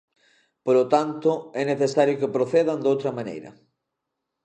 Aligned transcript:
Polo 0.65 0.85
tanto, 0.93 1.31
é 1.61 1.63
necesario 1.71 2.19
que 2.21 2.33
procedan 2.35 2.79
doutra 2.85 3.11
maneira. 3.17 3.49